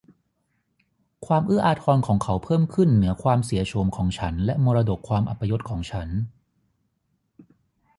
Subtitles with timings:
[1.25, 6.09] ความเอื้ออาทรของเขาเพิ่มขึ้นเหนือความเสียโฉมของฉันและมรดกความอัปยศของฉัน